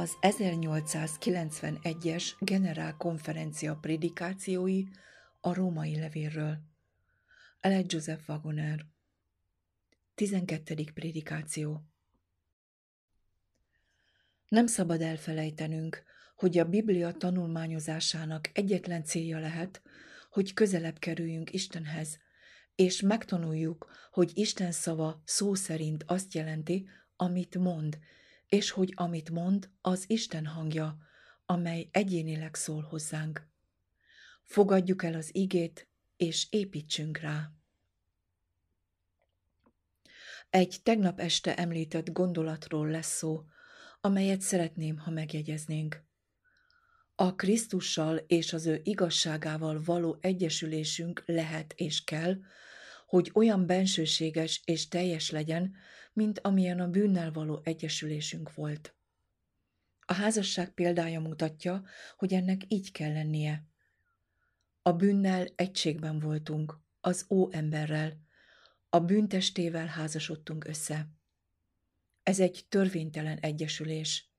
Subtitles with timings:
[0.00, 4.84] Az 1891-es generálkonferencia prédikációi
[5.40, 6.58] a római levélről.
[7.60, 8.86] Ele Joseph Wagoner
[10.14, 10.74] 12.
[10.94, 11.84] prédikáció
[14.48, 16.02] Nem szabad elfelejtenünk,
[16.36, 19.82] hogy a Biblia tanulmányozásának egyetlen célja lehet,
[20.30, 22.18] hogy közelebb kerüljünk Istenhez,
[22.74, 27.98] és megtanuljuk, hogy Isten szava szó szerint azt jelenti, amit mond,
[28.50, 30.98] és hogy amit mond, az Isten hangja,
[31.46, 33.48] amely egyénileg szól hozzánk.
[34.42, 37.50] Fogadjuk el az igét, és építsünk rá.
[40.50, 43.44] Egy tegnap este említett gondolatról lesz szó,
[44.00, 46.04] amelyet szeretném, ha megjegyeznénk.
[47.14, 52.36] A Krisztussal és az ő igazságával való egyesülésünk lehet és kell,
[53.10, 55.74] hogy olyan bensőséges és teljes legyen,
[56.12, 58.94] mint amilyen a bűnnel való egyesülésünk volt.
[60.00, 61.84] A házasság példája mutatja,
[62.16, 63.64] hogy ennek így kell lennie.
[64.82, 68.20] A bűnnel egységben voltunk, az ó emberrel,
[68.88, 71.08] a bűntestével házasodtunk össze.
[72.22, 74.30] Ez egy törvénytelen egyesülés.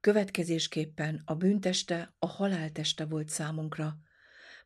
[0.00, 3.96] Következésképpen a bűnteste a halálteste volt számunkra,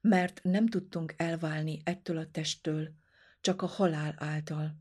[0.01, 3.05] mert nem tudtunk elválni ettől a testtől,
[3.47, 4.77] csak a halál által.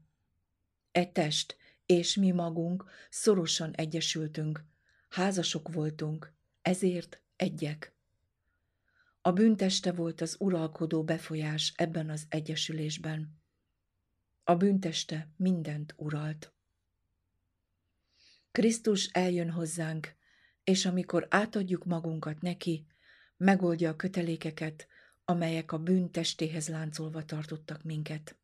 [0.91, 4.63] E test és mi magunk szorosan egyesültünk,
[5.09, 7.93] házasok voltunk, ezért egyek.
[9.21, 13.41] A bűnteste volt az uralkodó befolyás ebben az egyesülésben.
[14.43, 16.53] A bűnteste mindent uralt.
[18.51, 20.15] Krisztus eljön hozzánk,
[20.63, 22.85] és amikor átadjuk magunkat neki,
[23.37, 24.87] megoldja a kötelékeket,
[25.25, 28.35] amelyek a bűn testéhez láncolva tartottak minket.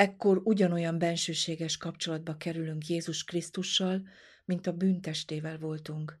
[0.00, 4.08] Ekkor ugyanolyan bensőséges kapcsolatba kerülünk Jézus Krisztussal,
[4.44, 6.18] mint a bűntestével voltunk.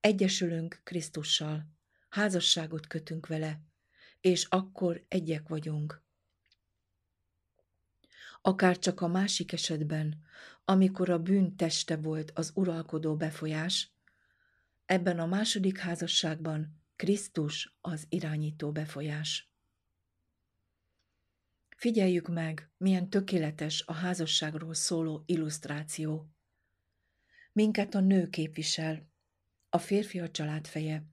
[0.00, 1.66] Egyesülünk Krisztussal,
[2.08, 3.60] házasságot kötünk vele,
[4.20, 6.02] és akkor egyek vagyunk.
[8.42, 10.24] Akár csak a másik esetben,
[10.64, 13.92] amikor a bűn teste volt az uralkodó befolyás,
[14.86, 19.53] ebben a második házasságban Krisztus az irányító befolyás.
[21.74, 26.28] Figyeljük meg, milyen tökéletes a házasságról szóló illusztráció.
[27.52, 29.08] Minket a nő képvisel,
[29.68, 31.04] a férfi a család feje.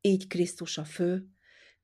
[0.00, 1.28] Így Krisztus a fő,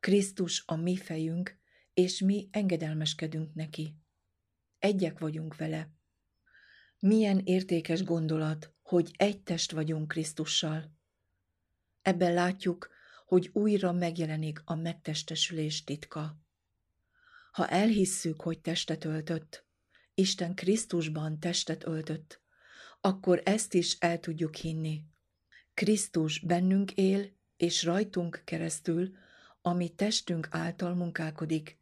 [0.00, 1.58] Krisztus a mi fejünk,
[1.94, 3.96] és mi engedelmeskedünk neki.
[4.78, 5.90] Egyek vagyunk vele.
[6.98, 10.94] Milyen értékes gondolat, hogy egy test vagyunk Krisztussal.
[12.02, 12.88] Ebben látjuk,
[13.26, 16.40] hogy újra megjelenik a megtestesülés titka.
[17.56, 19.64] Ha elhisszük, hogy testet öltött,
[20.14, 22.40] Isten Krisztusban testet öltött,
[23.00, 25.02] akkor ezt is el tudjuk hinni.
[25.74, 29.16] Krisztus bennünk él, és rajtunk keresztül,
[29.62, 31.78] ami testünk által munkálkodik,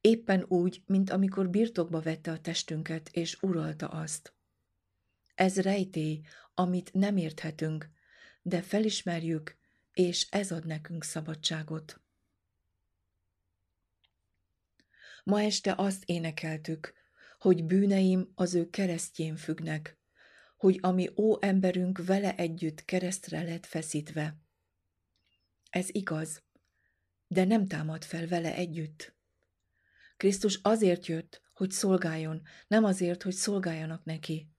[0.00, 4.34] éppen úgy, mint amikor birtokba vette a testünket, és uralta azt.
[5.34, 6.20] Ez rejtély,
[6.54, 7.90] amit nem érthetünk,
[8.42, 9.56] de felismerjük,
[9.92, 12.01] és ez ad nekünk szabadságot.
[15.22, 16.92] Ma este azt énekeltük,
[17.38, 19.98] hogy bűneim az ő keresztjén függnek,
[20.56, 24.36] hogy ami ó emberünk vele együtt keresztre lett feszítve.
[25.70, 26.42] Ez igaz,
[27.26, 29.16] de nem támad fel vele együtt.
[30.16, 34.50] Krisztus azért jött, hogy szolgáljon, nem azért, hogy szolgáljanak neki.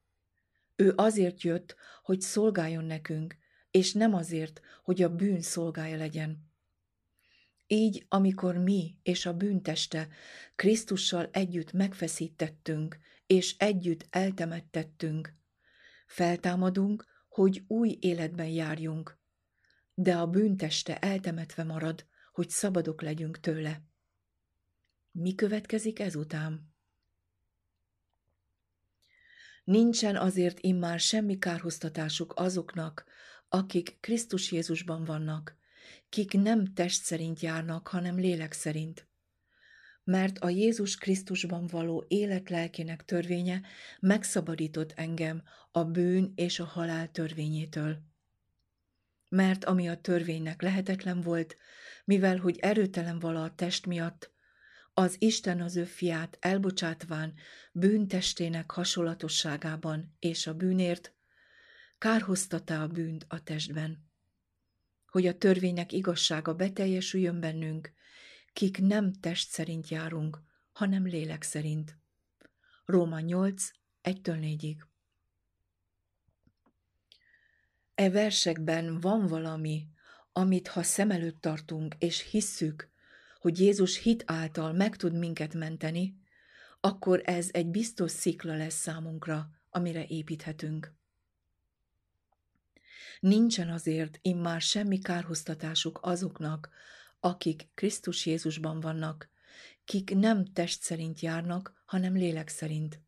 [0.75, 3.37] Ő azért jött, hogy szolgáljon nekünk,
[3.71, 6.52] és nem azért, hogy a bűn szolgája legyen.
[7.67, 10.07] Így, amikor mi és a bűnteste
[10.55, 15.35] Krisztussal együtt megfeszítettünk, és együtt eltemettettünk,
[16.05, 19.19] feltámadunk, hogy új életben járjunk,
[19.93, 23.81] de a bűnteste eltemetve marad, hogy szabadok legyünk tőle.
[25.11, 26.73] Mi következik ezután?
[29.63, 33.05] Nincsen azért immár semmi kárhoztatásuk azoknak,
[33.49, 35.57] akik Krisztus Jézusban vannak,
[36.13, 39.07] kik nem test szerint járnak, hanem lélek szerint.
[40.03, 43.61] Mert a Jézus Krisztusban való élet lelkének törvénye
[43.99, 47.97] megszabadított engem a bűn és a halál törvényétől.
[49.29, 51.57] Mert ami a törvénynek lehetetlen volt,
[52.05, 54.31] mivel hogy erőtelen vala a test miatt,
[54.93, 57.33] az Isten az ő fiát elbocsátván
[57.71, 61.13] bűntestének hasonlatosságában és a bűnért,
[61.97, 64.11] kárhoztatta a bűnt a testben
[65.13, 67.93] hogy a törvénynek igazsága beteljesüljön bennünk,
[68.53, 71.97] kik nem test szerint járunk, hanem lélek szerint.
[72.85, 73.69] Róma 8,
[74.03, 74.75] 1-4-ig.
[77.95, 79.87] E versekben van valami,
[80.31, 82.89] amit ha szem előtt tartunk, és hisszük,
[83.39, 86.17] hogy Jézus hit által meg tud minket menteni,
[86.79, 90.93] akkor ez egy biztos szikla lesz számunkra, amire építhetünk.
[93.23, 96.69] Nincsen azért immár semmi kárhoztatásuk azoknak,
[97.19, 99.29] akik Krisztus Jézusban vannak,
[99.85, 103.01] kik nem test szerint járnak, hanem lélek szerint.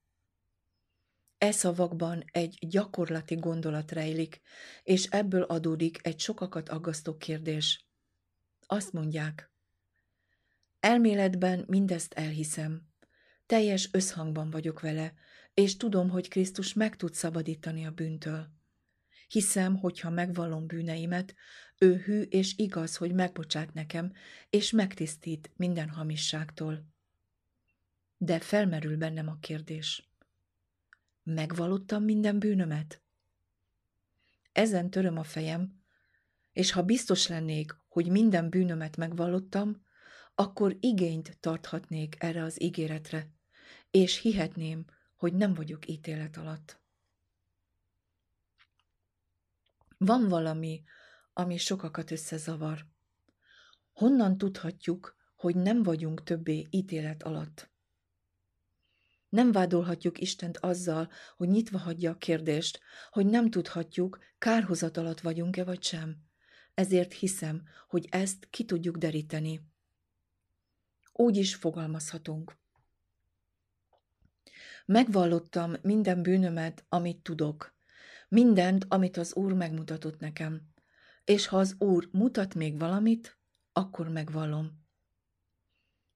[1.38, 4.42] E szavakban egy gyakorlati gondolat rejlik,
[4.84, 7.86] és ebből adódik egy sokakat aggasztó kérdés.
[8.66, 9.52] Azt mondják,
[10.80, 12.88] elméletben mindezt elhiszem,
[13.46, 15.14] teljes összhangban vagyok vele,
[15.54, 18.55] és tudom, hogy Krisztus meg tud szabadítani a bűntől.
[19.28, 21.36] Hiszem, hogy ha megvallom bűneimet,
[21.78, 24.14] ő hű és igaz, hogy megbocsát nekem,
[24.50, 26.86] és megtisztít minden hamisságtól.
[28.18, 30.10] De felmerül bennem a kérdés.
[31.24, 33.02] Megvalottam minden bűnömet?
[34.52, 35.84] Ezen töröm a fejem,
[36.52, 39.84] és ha biztos lennék, hogy minden bűnömet megvallottam,
[40.36, 43.30] akkor igényt tarthatnék erre az ígéretre,
[43.92, 44.86] és hihetném,
[45.16, 46.85] hogy nem vagyok ítélet alatt.
[49.98, 50.84] Van valami,
[51.34, 52.86] ami sokakat összezavar.
[53.94, 57.74] Honnan tudhatjuk, hogy nem vagyunk többé ítélet alatt?
[59.30, 65.64] Nem vádolhatjuk Istent azzal, hogy nyitva hagyja a kérdést, hogy nem tudhatjuk, kárhozat alatt vagyunk-e
[65.64, 66.18] vagy sem.
[66.74, 69.62] Ezért hiszem, hogy ezt ki tudjuk deríteni.
[71.14, 72.58] Úgy is fogalmazhatunk.
[74.86, 77.75] Megvallottam minden bűnömet, amit tudok.
[78.30, 80.62] Mindent, amit az Úr megmutatott nekem.
[81.24, 83.38] És ha az Úr mutat még valamit,
[83.72, 84.84] akkor megvallom.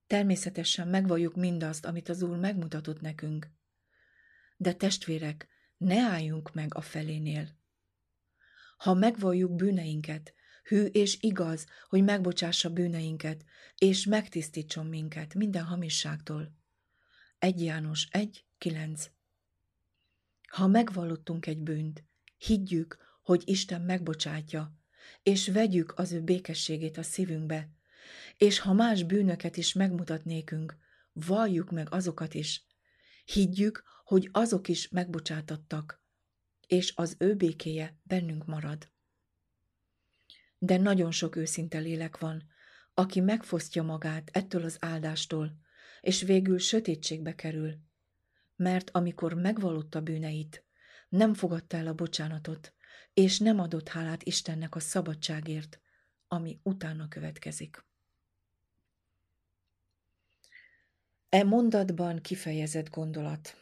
[0.08, 3.52] Természetesen megvalljuk mindazt, amit az Úr megmutatott nekünk.
[4.58, 5.48] De testvérek,
[5.78, 7.58] ne álljunk meg a felénél.
[8.78, 10.34] Ha megvalljuk bűneinket,
[10.64, 13.44] hű és igaz, hogy megbocsássa bűneinket,
[13.78, 16.56] és megtisztítson minket minden hamisságtól.
[17.40, 19.10] 1 János 1, 9
[20.50, 22.04] Ha megvallottunk egy bűnt,
[22.38, 24.78] higgyük, hogy Isten megbocsátja,
[25.24, 27.70] és vegyük az ő békességét a szívünkbe,
[28.38, 30.78] és ha más bűnöket is megmutat nékünk,
[31.14, 32.66] valljuk meg azokat is.
[33.26, 36.04] Higgyük, hogy azok is megbocsátattak,
[36.68, 38.92] és az ő békéje bennünk marad.
[40.58, 42.44] De nagyon sok őszinte lélek van,
[42.94, 45.60] aki megfosztja magát ettől az áldástól,
[46.02, 47.89] és végül sötétségbe kerül,
[48.60, 50.66] mert amikor megvallotta bűneit,
[51.10, 52.74] nem fogadta el a bocsánatot,
[53.14, 55.80] és nem adott hálát Istennek a szabadságért,
[56.28, 57.86] ami utána következik.
[61.30, 63.56] E mondatban kifejezett gondolat.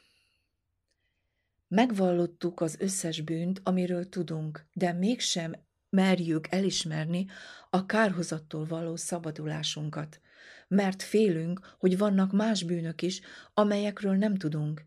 [1.67, 5.53] Megvallottuk az összes bűnt, amiről tudunk, de mégsem
[5.89, 7.25] merjük elismerni
[7.69, 10.21] a kárhozattól való szabadulásunkat,
[10.67, 13.21] mert félünk, hogy vannak más bűnök is,
[13.53, 14.85] amelyekről nem tudunk,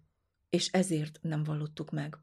[0.50, 2.18] és ezért nem vallottuk meg.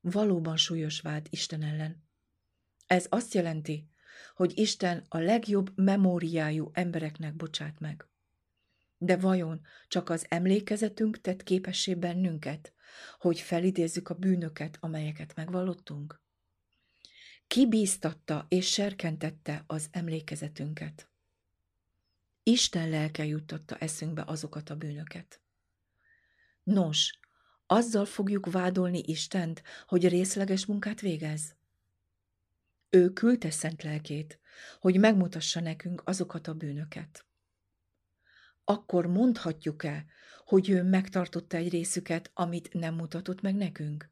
[0.00, 2.08] Valóban súlyos vált Isten ellen.
[2.86, 3.88] Ez azt jelenti,
[4.34, 8.08] hogy Isten a legjobb memóriájú embereknek bocsát meg.
[8.98, 12.72] De vajon csak az emlékezetünk tett képessé bennünket,
[13.18, 16.20] hogy felidézzük a bűnöket, amelyeket megvallottunk?
[17.46, 21.10] Ki bíztatta és serkentette az emlékezetünket?
[22.42, 25.40] Isten lelke juttatta eszünkbe azokat a bűnöket.
[26.62, 27.18] Nos,
[27.66, 31.56] azzal fogjuk vádolni Istent, hogy részleges munkát végez?
[32.90, 34.40] Ő küldte szent lelkét,
[34.80, 37.24] hogy megmutassa nekünk azokat a bűnöket
[38.70, 40.04] akkor mondhatjuk-e,
[40.44, 44.10] hogy ő megtartotta egy részüket, amit nem mutatott meg nekünk?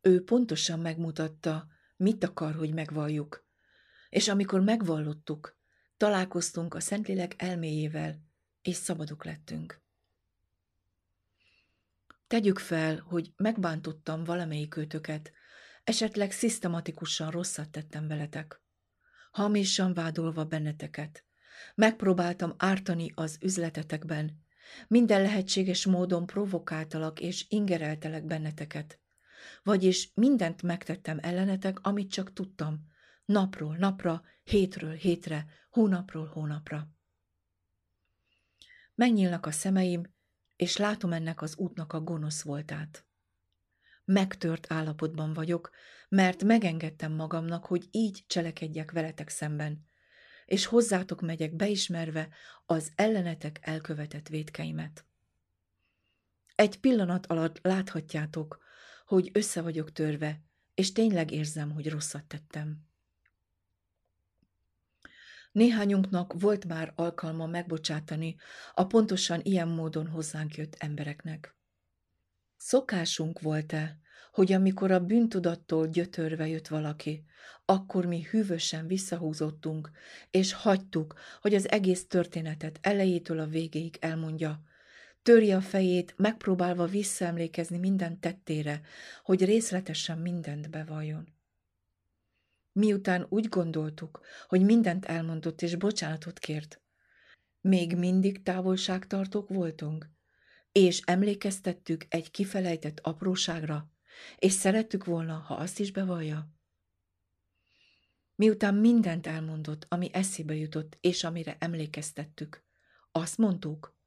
[0.00, 1.66] Ő pontosan megmutatta,
[1.96, 3.46] mit akar, hogy megvalljuk,
[4.08, 5.56] és amikor megvallottuk,
[5.96, 8.20] találkoztunk a Szentlélek elméjével,
[8.62, 9.82] és szabadok lettünk.
[12.30, 15.32] Tegyük fel, hogy megbántottam valamelyik őtöket,
[15.84, 18.60] esetleg szisztematikusan rosszat tettem veletek,
[19.30, 21.24] hamisan vádolva benneteket,
[21.74, 24.44] Megpróbáltam ártani az üzletetekben.
[24.88, 29.00] Minden lehetséges módon provokáltalak és ingereltelek benneteket.
[29.62, 32.86] Vagyis mindent megtettem ellenetek, amit csak tudtam.
[33.24, 36.88] Napról napra, hétről hétre, hónapról hónapra.
[38.94, 40.18] Megnyílnak a szemeim,
[40.60, 43.04] és látom ennek az útnak a gonosz voltát.
[44.04, 45.70] Megtört állapotban vagyok,
[46.08, 49.86] mert megengedtem magamnak, hogy így cselekedjek veletek szemben,
[50.44, 52.28] és hozzátok megyek beismerve
[52.66, 55.04] az ellenetek elkövetett védkeimet.
[56.54, 58.58] Egy pillanat alatt láthatjátok,
[59.06, 60.42] hogy össze vagyok törve,
[60.74, 62.89] és tényleg érzem, hogy rosszat tettem.
[65.52, 68.36] Néhányunknak volt már alkalma megbocsátani
[68.74, 71.54] a pontosan ilyen módon hozzánk jött embereknek.
[72.56, 73.98] Szokásunk volt-e,
[74.32, 77.24] hogy amikor a bűntudattól gyötörve jött valaki,
[77.64, 79.90] akkor mi hűvösen visszahúzottunk,
[80.30, 84.62] és hagytuk, hogy az egész történetet elejétől a végéig elmondja,
[85.22, 88.80] törje a fejét, megpróbálva visszaemlékezni minden tettére,
[89.22, 91.39] hogy részletesen mindent bevalljon.
[92.72, 96.80] Miután úgy gondoltuk, hogy mindent elmondott és bocsánatot kért,
[97.60, 100.10] még mindig távolságtartók voltunk,
[100.72, 103.90] és emlékeztettük egy kifelejtett apróságra,
[104.38, 106.54] és szerettük volna, ha azt is bevallja.
[108.34, 112.64] Miután mindent elmondott, ami eszébe jutott, és amire emlékeztettük,
[113.12, 113.98] azt mondtuk,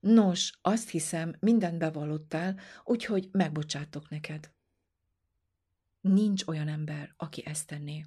[0.00, 4.53] nos, azt hiszem, mindent bevallottál, úgyhogy megbocsátok neked.
[6.04, 8.04] Nincs olyan ember, aki ezt tenné.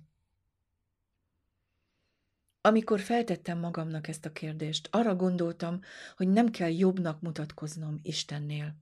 [2.62, 5.80] Amikor feltettem magamnak ezt a kérdést, arra gondoltam,
[6.16, 8.76] hogy nem kell jobbnak mutatkoznom Istennél.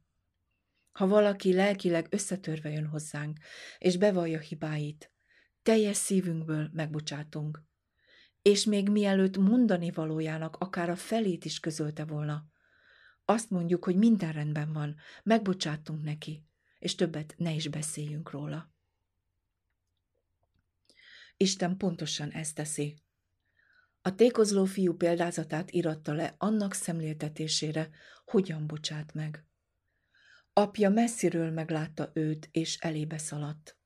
[0.91, 3.38] Ha valaki lelkileg összetörve jön hozzánk,
[3.77, 5.12] és bevallja hibáit,
[5.63, 7.63] teljes szívünkből megbocsátunk.
[8.41, 12.45] És még mielőtt mondani valójának akár a felét is közölte volna,
[13.25, 16.45] azt mondjuk, hogy minden rendben van, megbocsátunk neki,
[16.79, 18.74] és többet ne is beszéljünk róla.
[21.38, 22.96] Isten pontosan ezt teszi.
[24.01, 27.89] A tékozló fiú példázatát iratta le annak szemléltetésére,
[28.25, 29.46] hogyan bocsát meg.
[30.54, 33.77] Apja messziről meglátta őt, és elébe szaladt.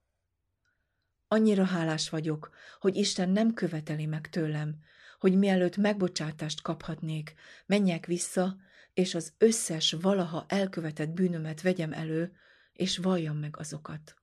[1.27, 4.79] Annyira hálás vagyok, hogy Isten nem követeli meg tőlem,
[5.19, 7.33] hogy mielőtt megbocsátást kaphatnék,
[7.65, 8.57] menjek vissza,
[8.93, 12.35] és az összes valaha elkövetett bűnömet vegyem elő,
[12.73, 14.18] és valljam meg azokat.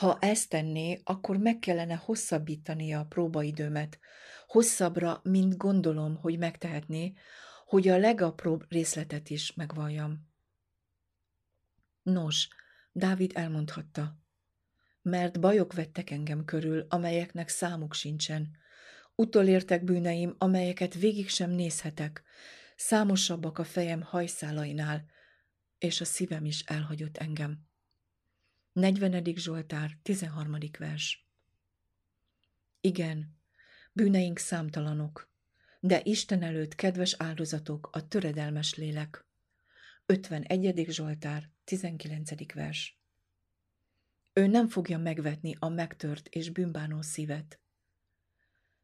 [0.00, 3.98] Ha ezt tenné, akkor meg kellene hosszabbítania a próbaidőmet,
[4.46, 7.12] hosszabbra, mint gondolom, hogy megtehetné,
[7.66, 10.28] hogy a legapróbb részletet is megvalljam.
[12.02, 12.48] Nos,
[12.92, 14.18] Dávid elmondhatta,
[15.02, 18.50] mert bajok vettek engem körül, amelyeknek számuk sincsen.
[19.14, 22.22] Utolértek bűneim, amelyeket végig sem nézhetek,
[22.76, 25.04] számosabbak a fejem hajszálainál,
[25.78, 27.69] és a szívem is elhagyott engem.
[28.72, 29.24] 40.
[29.36, 30.58] Zsoltár, 13.
[30.78, 31.26] vers
[32.80, 33.36] Igen,
[33.92, 35.30] bűneink számtalanok,
[35.80, 39.24] de Isten előtt kedves áldozatok a töredelmes lélek.
[40.06, 40.86] 51.
[40.88, 42.52] Zsoltár, 19.
[42.54, 42.98] vers
[44.32, 47.60] Ő nem fogja megvetni a megtört és bűnbánó szívet.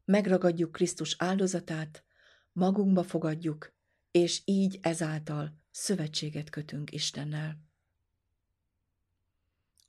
[0.05, 2.03] Megragadjuk Krisztus áldozatát,
[2.51, 3.73] magunkba fogadjuk,
[4.11, 7.66] és így ezáltal szövetséget kötünk Istennel.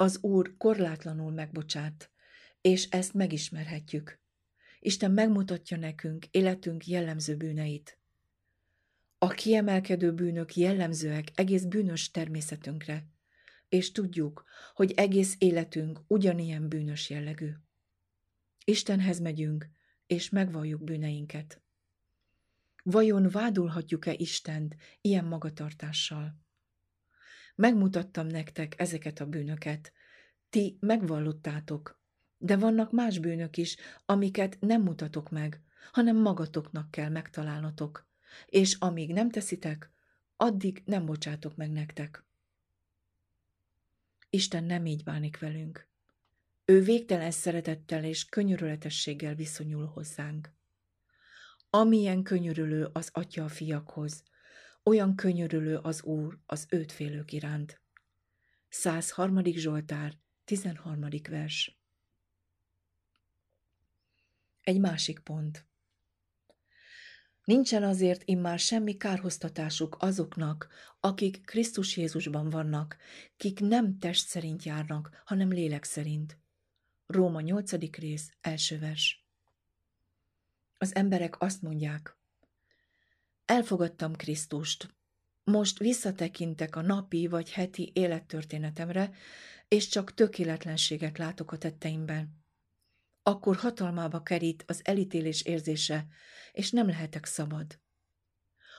[0.01, 2.11] Az Úr korlátlanul megbocsát,
[2.61, 4.21] és ezt megismerhetjük.
[4.81, 7.99] Isten megmutatja nekünk életünk jellemző bűneit.
[9.19, 13.07] A kiemelkedő bűnök jellemzőek egész bűnös természetünkre,
[13.69, 17.53] és tudjuk, hogy egész életünk ugyanilyen bűnös jellegű.
[18.65, 19.69] Istenhez megyünk,
[20.07, 21.63] és megvalljuk bűneinket.
[22.83, 26.48] Vajon vádolhatjuk-e Istent ilyen magatartással?
[27.59, 29.93] Megmutattam nektek ezeket a bűnöket.
[30.51, 32.01] Ti megvallottátok.
[32.37, 35.63] De vannak más bűnök is, amiket nem mutatok meg,
[35.93, 38.07] hanem magatoknak kell megtalálnotok.
[38.47, 39.91] És amíg nem teszitek,
[40.37, 42.25] addig nem bocsátok meg nektek.
[44.31, 45.89] Isten nem így bánik velünk.
[46.65, 50.53] Ő végtelen szeretettel és könyörületességgel viszonyul hozzánk.
[51.71, 54.23] Amilyen könyörülő az atya a fiakhoz,
[54.89, 57.81] olyan könyörülő az Úr az őt félők iránt.
[58.69, 59.45] 103.
[59.45, 61.07] Zsoltár, 13.
[61.31, 61.79] vers.
[64.63, 65.67] Egy másik pont.
[67.45, 70.69] Nincsen azért immár semmi kárhoztatásuk azoknak,
[71.01, 72.97] akik Krisztus Jézusban vannak,
[73.37, 76.39] kik nem test szerint járnak, hanem lélek szerint.
[77.07, 77.97] Róma 8.
[77.97, 79.27] rész, első vers.
[80.79, 82.18] Az emberek azt mondják,
[83.49, 84.95] Elfogadtam Krisztust.
[85.45, 89.11] Most visszatekintek a napi vagy heti élettörténetemre,
[89.69, 92.45] és csak tökéletlenséget látok a tetteimben.
[93.23, 96.07] Akkor hatalmába kerít az elítélés érzése,
[96.53, 97.81] és nem lehetek szabad.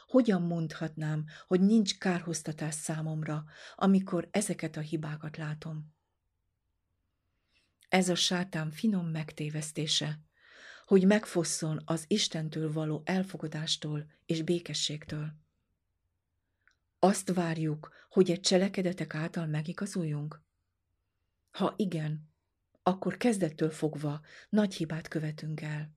[0.07, 3.43] Hogyan mondhatnám, hogy nincs kárhoztatás számomra,
[3.75, 5.95] amikor ezeket a hibákat látom?
[7.87, 10.28] Ez a sátán finom megtévesztése
[10.89, 15.33] hogy megfosszon az Istentől való elfogadástól és békességtől.
[16.99, 20.41] Azt várjuk, hogy egy cselekedetek által megigazuljunk?
[21.51, 22.29] Ha igen,
[22.83, 25.95] akkor kezdettől fogva nagy hibát követünk el.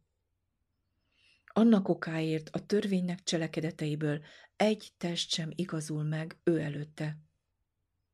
[1.47, 4.23] Annak okáért a törvénynek cselekedeteiből
[4.57, 7.19] egy test sem igazul meg ő előtte.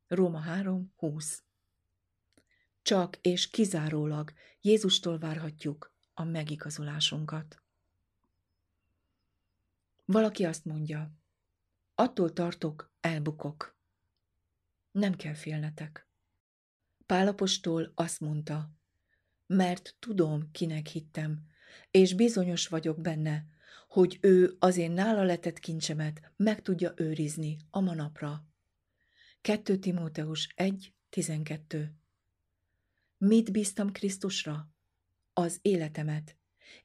[0.07, 1.43] Róma 3, 20
[2.81, 7.61] Csak és kizárólag Jézustól várhatjuk a megigazulásunkat.
[10.05, 11.11] Valaki azt mondja,
[11.95, 13.77] attól tartok, elbukok.
[14.91, 16.07] Nem kell félnetek.
[17.05, 18.71] Pálapostól azt mondta,
[19.45, 21.45] mert tudom, kinek hittem,
[21.91, 23.45] és bizonyos vagyok benne,
[23.87, 28.45] hogy ő az én nála letett kincsemet meg tudja őrizni a manapra.
[29.41, 31.89] 2 Timóteus 1.12
[33.17, 34.73] Mit bíztam Krisztusra?
[35.39, 36.37] Az életemet,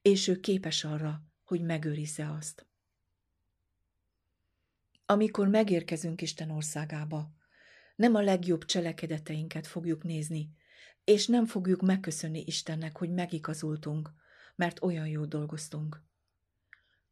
[0.03, 2.67] és ő képes arra, hogy megőrizze azt.
[5.07, 7.35] Amikor megérkezünk Isten országába,
[7.97, 10.55] nem a legjobb cselekedeteinket fogjuk nézni,
[11.05, 14.13] és nem fogjuk megköszönni Istennek, hogy megigazultunk,
[14.57, 16.03] mert olyan jól dolgoztunk.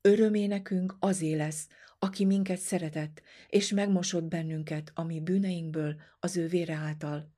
[0.00, 1.68] Öröménekünk azé lesz,
[1.99, 7.34] aki minket szeretett, és megmosott bennünket a mi bűneinkből az ő vére által.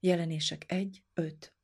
[0.00, 1.54] Jelenések 1, 5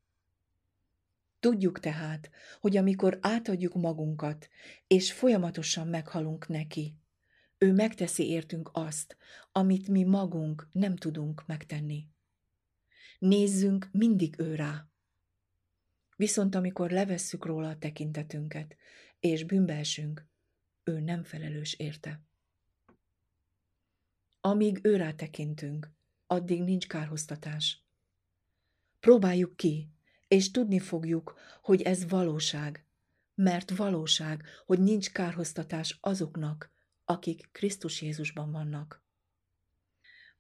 [1.41, 2.31] Tudjuk tehát,
[2.61, 4.49] hogy amikor átadjuk magunkat,
[4.87, 6.97] és folyamatosan meghalunk neki,
[7.59, 9.17] ő megteszi értünk azt,
[9.53, 12.09] amit mi magunk nem tudunk megtenni.
[13.19, 14.89] Nézzünk mindig ő rá.
[16.17, 18.77] Viszont amikor levesszük róla a tekintetünket,
[19.21, 20.27] és bűnbe esünk,
[20.85, 22.23] ő nem felelős érte.
[24.41, 25.93] Amíg őrá tekintünk,
[26.27, 27.85] addig nincs kárhoztatás.
[29.01, 29.91] Próbáljuk ki,
[30.29, 32.85] és tudni fogjuk, hogy ez valóság,
[33.35, 36.71] mert valóság, hogy nincs kárhoztatás azoknak,
[37.05, 39.03] akik Krisztus Jézusban vannak.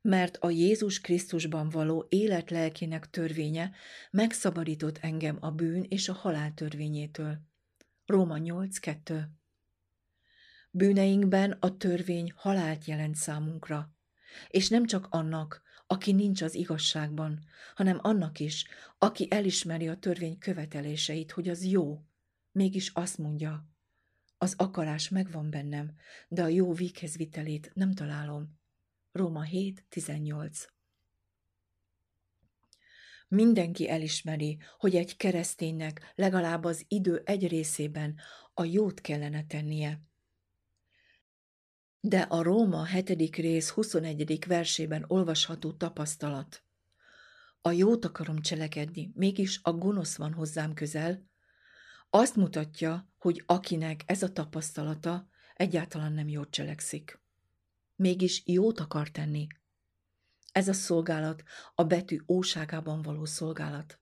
[0.00, 3.74] Mert a Jézus Krisztusban való élet lelkének törvénye
[4.10, 7.38] megszabadított engem a bűn és a halál törvényétől.
[8.06, 9.24] Róma 8.2
[10.70, 13.94] Bűneinkben a törvény halált jelent számunkra,
[14.48, 18.66] és nem csak annak, aki nincs az igazságban, hanem annak is,
[18.98, 22.04] aki elismeri a törvény követeléseit, hogy az jó,
[22.52, 23.68] mégis azt mondja,
[24.38, 25.94] az akarás megvan bennem,
[26.28, 28.58] de a jó véghezvitelét nem találom.
[29.12, 30.66] Róma 7.18
[33.28, 38.20] Mindenki elismeri, hogy egy kereszténynek legalább az idő egy részében
[38.54, 40.07] a jót kellene tennie.
[42.00, 43.36] De a Róma 7.
[43.36, 44.44] rész 21.
[44.46, 46.62] versében olvasható tapasztalat.
[47.60, 51.26] A jót akarom cselekedni, mégis a gonosz van hozzám közel,
[52.10, 57.20] azt mutatja, hogy akinek ez a tapasztalata egyáltalán nem jót cselekszik.
[57.96, 59.46] Mégis jót akar tenni.
[60.52, 61.42] Ez a szolgálat
[61.74, 64.00] a betű óságában való szolgálat.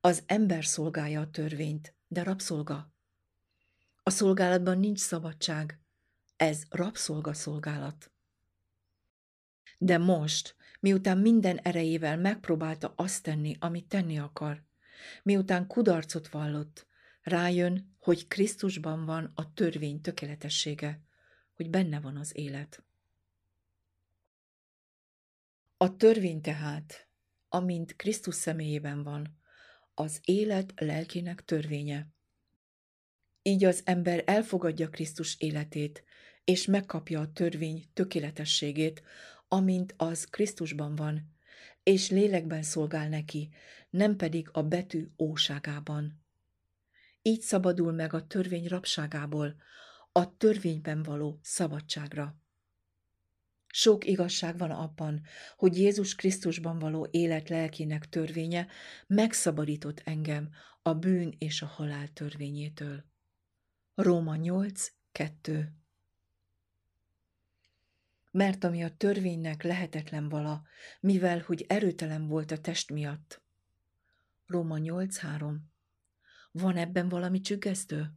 [0.00, 2.92] Az ember szolgálja a törvényt, de rabszolga.
[4.02, 5.81] A szolgálatban nincs szabadság,
[6.42, 8.10] ez rabszolga szolgálat.
[9.78, 14.64] De most, miután minden erejével megpróbálta azt tenni, amit tenni akar,
[15.22, 16.86] miután kudarcot vallott,
[17.22, 21.00] Rájön, hogy Krisztusban van a törvény tökéletessége,
[21.54, 22.84] hogy benne van az élet.
[25.76, 27.08] A törvény tehát,
[27.48, 29.40] amint Krisztus személyében van,
[29.94, 32.08] az élet lelkének törvénye.
[33.42, 36.04] Így az ember elfogadja Krisztus életét,
[36.44, 39.02] és megkapja a törvény tökéletességét,
[39.48, 41.30] amint az Krisztusban van,
[41.82, 43.48] és lélekben szolgál neki,
[43.90, 46.24] nem pedig a betű óságában.
[47.22, 49.56] Így szabadul meg a törvény rabságából,
[50.12, 52.40] a törvényben való szabadságra.
[53.66, 55.22] Sok igazság van abban,
[55.56, 58.66] hogy Jézus Krisztusban való élet lelkének törvénye
[59.06, 60.50] megszabadított engem
[60.82, 63.04] a bűn és a halál törvényétől.
[63.94, 65.81] Róma 8, 2
[68.32, 70.62] Mert ami a törvénynek lehetetlen vala,
[71.00, 73.42] mivel hogy erőtelen volt a test miatt.
[74.46, 75.72] Róma 8, 3
[76.52, 78.12] van ebben valami csüggesztő?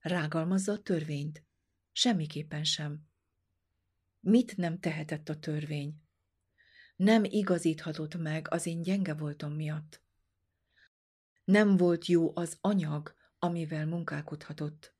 [0.00, 1.44] Rágalmazza a törvényt?
[1.92, 3.06] Semmiképpen sem.
[4.20, 6.02] Mit nem tehetett a törvény?
[6.96, 10.02] Nem igazíthatott meg az én gyenge voltom miatt.
[11.44, 14.94] Nem volt jó az anyag, amivel munkálkodhatott.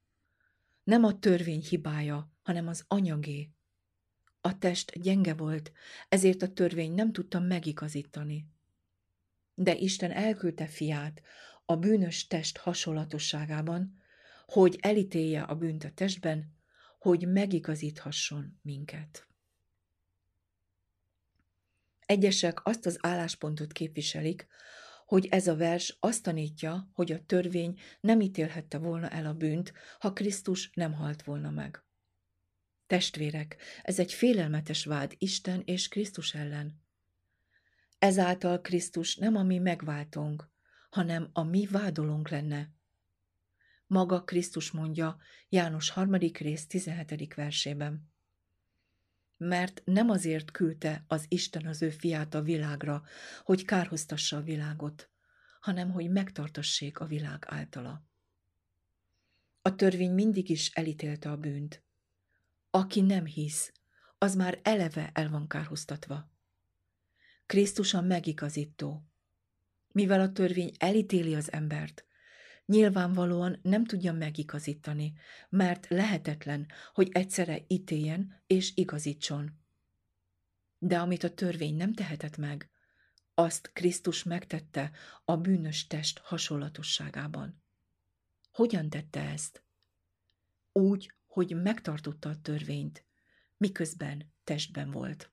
[0.83, 3.53] Nem a törvény hibája, hanem az anyagé.
[4.49, 5.73] A test gyenge volt,
[6.09, 8.47] ezért a törvény nem tudta megigazítani.
[9.55, 11.23] De Isten elküldte fiát,
[11.65, 14.01] a bűnös test hasonlatosságában,
[14.47, 16.57] hogy elítélje a bűnt a testben,
[16.99, 19.27] hogy megigazíthasson minket.
[22.07, 24.47] Egyesek azt az álláspontot képviselik,
[25.07, 29.73] hogy ez a vers azt tanítja, hogy a törvény nem ítélhette volna el a bűnt,
[29.99, 31.83] ha Krisztus nem halt volna meg.
[32.89, 36.83] Testvérek, ez egy félelmetes vád Isten és Krisztus ellen.
[37.99, 40.49] Ezáltal Krisztus nem a mi megváltónk,
[40.91, 42.73] hanem a mi vádolónk lenne.
[43.87, 47.35] Maga Krisztus mondja János harmadik rész 17.
[47.35, 48.13] versében.
[49.37, 53.03] Mert nem azért küldte az Isten az ő fiát a világra,
[53.43, 55.11] hogy kárhoztassa a világot,
[55.61, 58.07] hanem hogy megtartassék a világ általa.
[59.63, 61.87] A törvény mindig is elítélte a bűnt.
[62.71, 63.73] Aki nem hisz,
[64.19, 66.31] az már eleve el van kárhoztatva.
[67.47, 69.07] Krisztus a megigazító.
[69.93, 72.05] Mivel a törvény elítéli az embert,
[72.67, 75.13] nyilvánvalóan nem tudja megigazítani,
[75.49, 79.59] mert lehetetlen, hogy egyszerre ítéljen és igazítson.
[80.79, 82.71] De amit a törvény nem tehetett meg,
[83.35, 84.91] azt Krisztus megtette
[85.25, 87.63] a bűnös test hasonlatosságában.
[88.53, 89.65] Hogyan tette ezt?
[90.73, 93.05] Úgy, hogy megtartotta a törvényt,
[93.57, 95.33] miközben testben volt.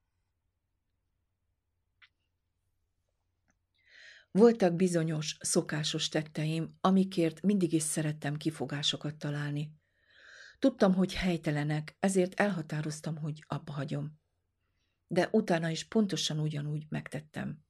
[4.31, 9.71] Voltak bizonyos, szokásos tetteim, amikért mindig is szerettem kifogásokat találni.
[10.59, 14.19] Tudtam, hogy helytelenek, ezért elhatároztam, hogy abba hagyom.
[15.07, 17.63] De utána is pontosan ugyanúgy megtettem.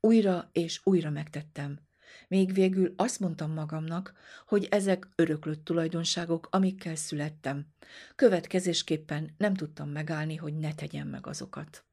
[0.00, 1.85] Újra és újra megtettem.
[2.28, 4.14] Még végül azt mondtam magamnak,
[4.46, 7.66] hogy ezek öröklött tulajdonságok, amikkel születtem.
[8.14, 11.84] Következésképpen nem tudtam megállni, hogy ne tegyem meg azokat.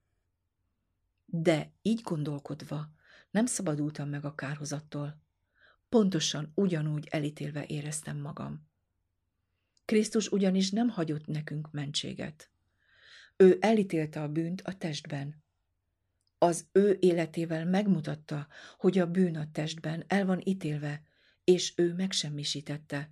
[1.26, 2.89] De így gondolkodva,
[3.32, 5.21] nem szabadultam meg a kárhozattól.
[5.89, 8.67] Pontosan ugyanúgy elítélve éreztem magam.
[9.86, 12.49] Krisztus ugyanis nem hagyott nekünk mentséget.
[13.38, 15.42] Ő elítélte a bűnt a testben.
[16.43, 21.03] Az ő életével megmutatta, hogy a bűn a testben el van ítélve,
[21.43, 23.12] és ő megsemmisítette,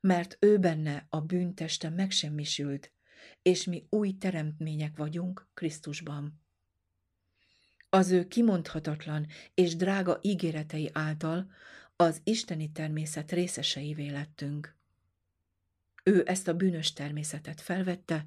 [0.00, 2.92] mert ő benne a bűnteste megsemmisült,
[3.42, 6.42] és mi új teremtmények vagyunk Krisztusban.
[7.88, 11.50] Az ő kimondhatatlan és drága ígéretei által
[11.96, 14.76] az isteni természet részeseivé lettünk.
[16.04, 18.26] Ő ezt a bűnös természetet felvette,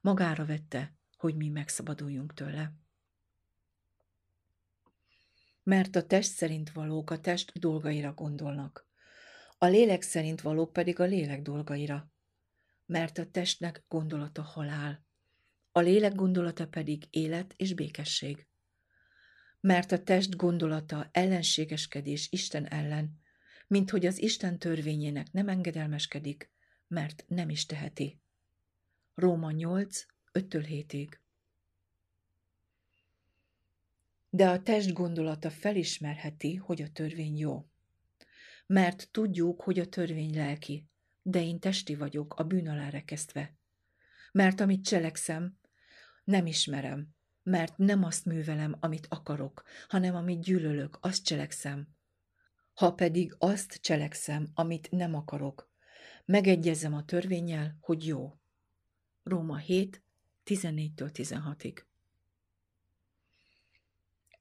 [0.00, 2.84] magára vette, hogy mi megszabaduljunk tőle.
[5.66, 8.86] Mert a test szerint valók a test dolgaira gondolnak,
[9.58, 12.10] a lélek szerint valók pedig a lélek dolgaira.
[12.86, 15.04] Mert a testnek gondolata halál,
[15.72, 18.46] a lélek gondolata pedig élet és békesség
[19.66, 23.20] mert a test gondolata ellenségeskedés Isten ellen,
[23.66, 26.50] mint hogy az Isten törvényének nem engedelmeskedik,
[26.88, 28.20] mert nem is teheti.
[29.14, 30.64] Róma 8, 5-től
[34.36, 37.68] De a test gondolata felismerheti, hogy a törvény jó.
[38.66, 40.86] Mert tudjuk, hogy a törvény lelki,
[41.22, 43.54] de én testi vagyok, a bűn alá rekesztve.
[44.32, 45.58] Mert amit cselekszem,
[46.24, 47.08] nem ismerem,
[47.42, 51.88] mert nem azt művelem, amit akarok, hanem amit gyűlölök, azt cselekszem.
[52.74, 55.70] Ha pedig azt cselekszem, amit nem akarok,
[56.24, 58.38] megegyezem a törvényel, hogy jó.
[59.22, 60.02] Róma 7,
[60.44, 61.84] 14-től 16-ig.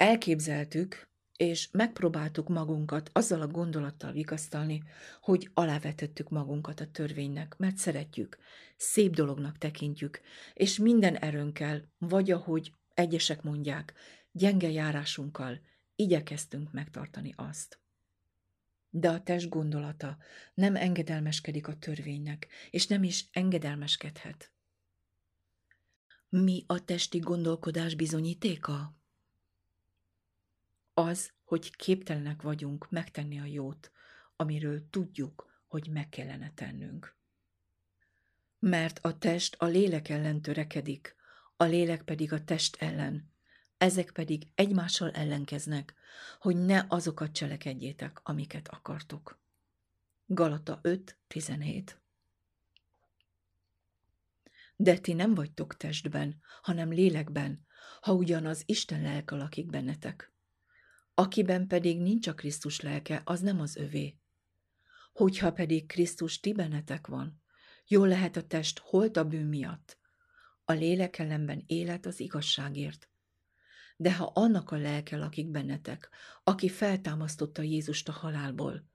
[0.05, 4.83] Elképzeltük, és megpróbáltuk magunkat azzal a gondolattal vigasztalni,
[5.21, 8.37] hogy alávetettük magunkat a törvénynek, mert szeretjük,
[8.77, 10.21] szép dolognak tekintjük,
[10.53, 13.93] és minden erőnkkel, vagy ahogy Egyesek mondják,
[14.31, 15.59] gyenge járásunkkal
[15.95, 17.79] igyekeztünk megtartani azt.
[18.89, 20.17] De a test gondolata
[20.53, 24.51] nem engedelmeskedik a törvénynek, és nem is engedelmeskedhet.
[26.29, 29.03] Mi a testi gondolkodás bizonyítéka?
[30.97, 33.91] Az, hogy képtelenek vagyunk megtenni a jót,
[34.35, 37.15] amiről tudjuk, hogy meg kellene tennünk.
[38.59, 41.15] Mert a test a lélek ellen törekedik,
[41.57, 43.31] a lélek pedig a test ellen.
[43.77, 45.93] Ezek pedig egymással ellenkeznek,
[46.39, 49.39] hogy ne azokat cselekedjétek, amiket akartok.
[50.25, 51.91] Galata 5.17
[54.75, 57.65] De ti nem vagytok testben, hanem lélekben,
[58.01, 60.33] ha ugyanaz Isten lelke lakik bennetek.
[61.17, 64.17] Akiben pedig nincs a Krisztus lelke, az nem az övé.
[65.13, 67.41] Hogyha pedig Krisztus ti bennetek van,
[67.87, 69.97] jól lehet a test holt a bűn miatt,
[70.65, 73.09] a lélek ellenben élet az igazságért.
[73.97, 76.09] De ha annak a lelke lakik bennetek,
[76.43, 78.85] aki feltámasztotta Jézust a halálból,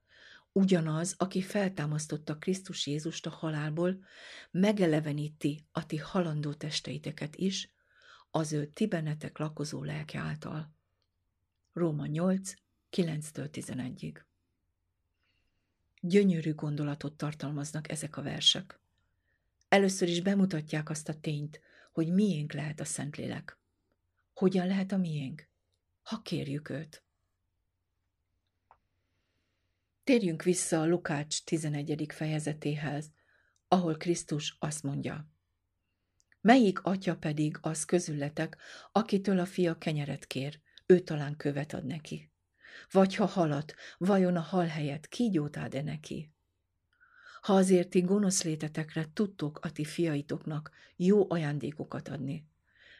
[0.53, 4.05] ugyanaz, aki feltámasztotta Krisztus Jézust a halálból,
[4.51, 7.73] megeleveníti a ti halandó testeiteket is,
[8.31, 10.79] az ő ti bennetek lakozó lelke által.
[11.73, 12.53] Róma 8,
[12.91, 14.21] 9-től 11-ig.
[16.01, 18.81] Gyönyörű gondolatot tartalmaznak ezek a versek.
[19.69, 21.61] Először is bemutatják azt a tényt,
[21.93, 23.59] hogy miénk lehet a Szentlélek.
[24.35, 25.49] Hogyan lehet a miénk?
[26.03, 27.05] Ha kérjük őt.
[30.05, 32.07] Térjünk vissza a Lukács 11.
[32.13, 33.11] fejezetéhez,
[33.69, 35.29] ahol Krisztus azt mondja.
[36.41, 38.57] Melyik atya pedig az közületek,
[38.93, 42.31] akitől a fia kenyeret kér, ő talán követ ad neki?
[42.91, 46.33] Vagy ha halat, vajon a hal helyett kígyót ad-e neki?
[47.41, 52.47] Ha azért ti gonosz létetekre tudtok a ti fiaitoknak jó ajándékokat adni,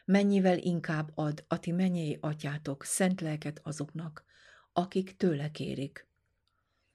[0.05, 4.25] mennyivel inkább ad a ti mennyei atyátok szent lelket azoknak,
[4.73, 6.07] akik tőle kérik.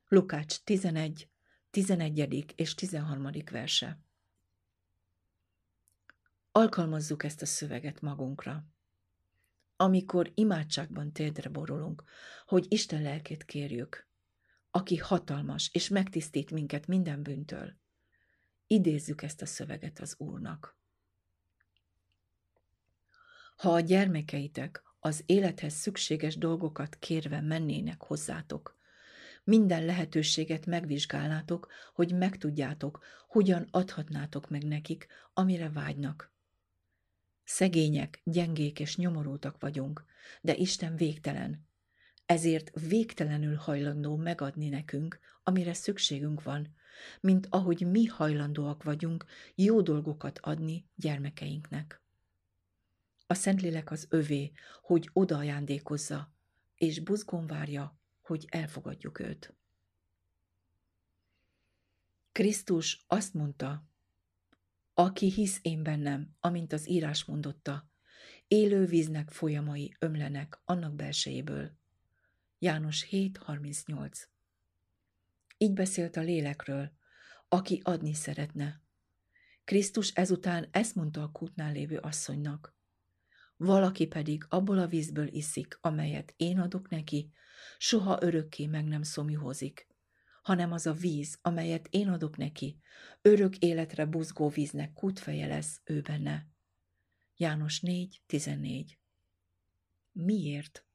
[0.09, 1.29] Lukács 11,
[1.71, 2.53] 11.
[2.57, 3.31] és 13.
[3.51, 3.99] verse.
[6.53, 8.65] Alkalmazzuk ezt a szöveget magunkra.
[9.77, 12.05] Amikor imádságban térdre borulunk,
[12.47, 14.09] hogy Isten lelkét kérjük,
[14.71, 17.77] aki hatalmas és megtisztít minket minden bűntől,
[18.67, 20.77] idézzük ezt a szöveget az Úrnak.
[23.57, 28.79] Ha a gyermekeitek az élethez szükséges dolgokat kérve mennének hozzátok,
[29.45, 36.36] minden lehetőséget megvizsgálnátok, hogy megtudjátok, hogyan adhatnátok meg nekik, amire vágynak.
[37.47, 40.05] Szegények, gyengék és nyomorultak vagyunk,
[40.41, 41.69] de Isten végtelen.
[42.25, 46.75] Ezért végtelenül hajlandó megadni nekünk, amire szükségünk van,
[47.21, 52.03] mint ahogy mi hajlandóak vagyunk jó dolgokat adni gyermekeinknek.
[53.27, 56.35] A Szentlélek az övé, hogy oda ajándékozza,
[56.75, 59.55] és buzgón várja, hogy elfogadjuk őt.
[62.33, 63.89] Krisztus azt mondta,
[64.99, 67.91] aki hisz én bennem, amint az írás mondotta,
[68.49, 71.71] élő víznek folyamai ömlenek annak belsejéből.
[72.59, 74.23] János 7.38
[75.59, 76.93] Így beszélt a lélekről,
[77.49, 78.83] aki adni szeretne.
[79.65, 82.77] Krisztus ezután ezt mondta a kútnál lévő asszonynak.
[83.57, 87.31] Valaki pedig abból a vízből iszik, amelyet én adok neki,
[87.79, 89.87] soha örökké meg nem szomjuhozik,
[90.47, 92.81] hanem az a víz, amelyet én adok neki,
[93.23, 96.47] örök életre buzgó víznek kútfeje lesz ő benne.
[97.37, 98.87] János 4.14
[100.13, 100.87] Miért?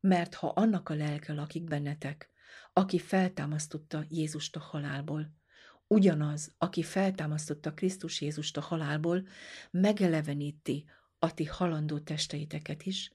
[0.00, 2.30] Mert ha annak a lelke lakik bennetek,
[2.72, 5.34] aki feltámasztotta Jézust a halálból,
[5.86, 9.26] ugyanaz, aki feltámasztotta Krisztus Jézust a halálból,
[9.70, 10.84] megeleveníti
[11.18, 13.10] a ti halandó testeiteket is,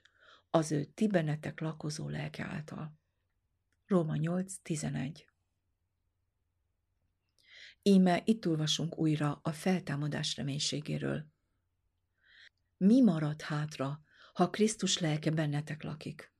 [0.49, 2.98] az ő ti bennetek lakozó lelke által.
[3.89, 5.23] Róma 8.11
[7.81, 11.25] Íme itt olvasunk újra a feltámadás reménységéről.
[12.77, 14.01] Mi marad hátra,
[14.33, 16.33] ha Krisztus lelke bennetek lakik?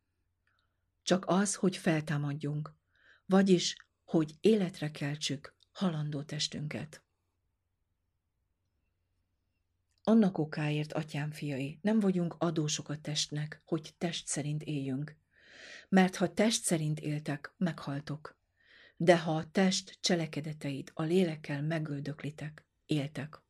[1.04, 2.76] Csak az, hogy feltámadjunk,
[3.26, 7.04] vagyis, hogy életre keltsük halandó testünket.
[10.04, 15.18] Annak okáért, atyám fiai, nem vagyunk adósok a testnek, hogy test szerint éljünk.
[15.90, 18.38] Mert ha test szerint éltek, meghaltok.
[18.96, 23.42] De ha a test cselekedeteit a lélekkel megöldöklitek, éltek.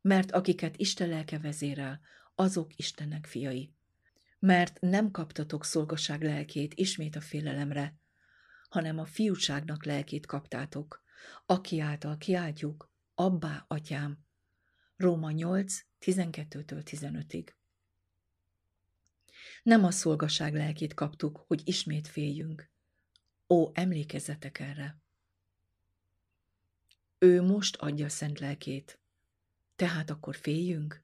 [0.00, 2.00] Mert akiket Isten lelke vezérel,
[2.34, 3.74] azok Istennek fiai.
[4.38, 7.96] Mert nem kaptatok szolgaság lelkét ismét a félelemre,
[8.68, 11.02] hanem a fiúságnak lelkét kaptátok,
[11.46, 14.18] aki által kiáltjuk, abbá, atyám,
[14.96, 17.48] Róma 8, 12-től 15-ig.
[19.62, 22.70] Nem a szolgaság lelkét kaptuk, hogy ismét féljünk.
[23.48, 25.00] Ó, emlékezzetek erre!
[27.18, 29.00] Ő most adja szent lelkét,
[29.76, 31.02] tehát akkor féljünk?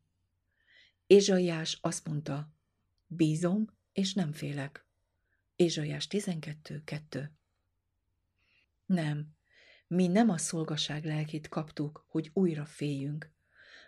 [1.07, 2.53] Ézsaiás azt mondta,
[3.07, 4.87] bízom, és nem félek.
[5.57, 7.31] Ézsaiás 12.2
[8.87, 9.37] Nem,
[9.87, 13.31] mi nem a szolgaság lelkét kaptuk, hogy újra féljünk,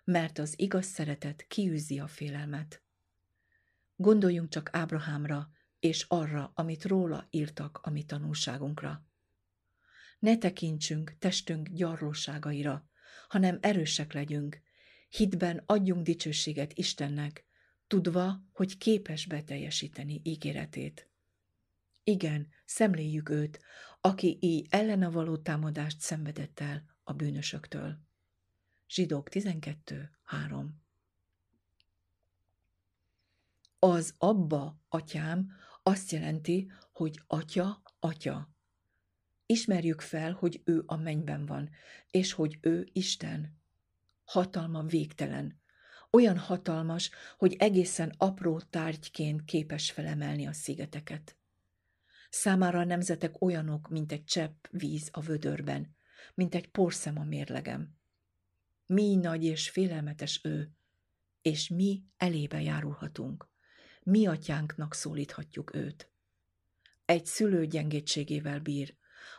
[0.05, 2.83] mert az igaz szeretet kiűzi a félelmet.
[4.01, 9.07] Gondoljunk csak Ábrahámra és arra, amit róla írtak a mi tanulságunkra.
[10.19, 12.89] Ne tekintsünk testünk gyarlóságaira,
[13.29, 14.61] hanem erősek legyünk,
[15.09, 17.45] hitben adjunk dicsőséget Istennek,
[17.87, 21.11] tudva, hogy képes beteljesíteni ígéretét.
[22.05, 23.61] Igen, szemléljük őt,
[24.01, 27.99] aki így ellene való támadást szenvedett el a bűnösöktől.
[28.89, 30.89] Zsidók 12, 3
[33.83, 38.55] Az abba, atyám, azt jelenti, hogy atya, atya.
[39.47, 41.71] Ismerjük fel, hogy ő a mennyben van,
[42.11, 43.59] és hogy ő Isten.
[44.25, 45.61] Hatalma végtelen.
[46.11, 51.37] Olyan hatalmas, hogy egészen apró tárgyként képes felemelni a szigeteket.
[52.31, 55.95] Számára a nemzetek olyanok, mint egy csepp víz a vödörben,
[56.35, 57.95] mint egy porszem a mérlegem.
[58.87, 60.73] Mi nagy és félelmetes ő,
[61.43, 63.49] és mi elébe járulhatunk.
[64.03, 66.11] Mi atyánknak szólíthatjuk őt.
[67.05, 68.95] Egy szülő gyengétségével bír,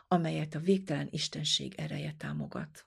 [0.08, 2.86] amelyet a végtelen istenség ereje támogat.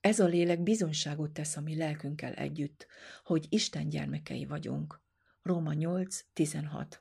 [0.00, 2.86] Ez a lélek bizonyságot tesz a mi lelkünkkel együtt,
[3.24, 5.00] hogy Isten gyermekei vagyunk.
[5.42, 6.98] Róma 8.16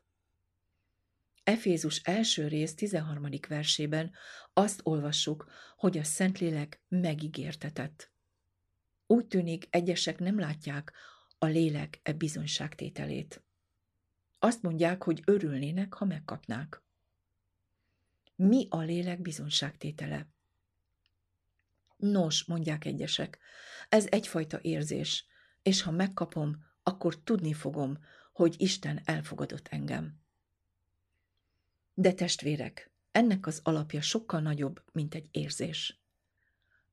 [1.44, 3.30] Efézus első rész 13.
[3.48, 4.12] versében
[4.54, 8.12] azt olvassuk, hogy a Szentlélek megígértetett.
[9.08, 10.94] Úgy tűnik, egyesek nem látják
[11.40, 13.44] a lélek e bizonyságtételét.
[14.40, 16.82] Azt mondják, hogy örülnének, ha megkapnák.
[18.36, 20.28] Mi a lélek bizonyságtétele?
[21.98, 23.40] Nos, mondják egyesek,
[23.90, 25.26] ez egyfajta érzés,
[25.62, 27.98] és ha megkapom, akkor tudni fogom,
[28.34, 30.20] hogy Isten elfogadott engem.
[31.94, 36.00] De testvérek, ennek az alapja sokkal nagyobb, mint egy érzés.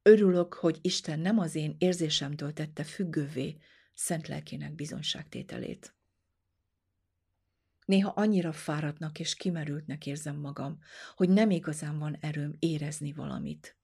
[0.03, 3.57] Örülök, hogy Isten nem az én érzésemtől tette függővé
[3.97, 5.95] szent lelkének bizonságtételét.
[7.85, 10.79] Néha annyira fáradtnak és kimerültnek érzem magam,
[11.15, 13.77] hogy nem igazán van erőm érezni valamit.